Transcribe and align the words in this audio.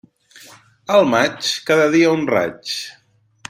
Al 0.95 1.05
maig, 1.11 1.51
cada 1.69 1.87
dia 1.97 2.17
un 2.17 2.27
raig. 2.33 2.77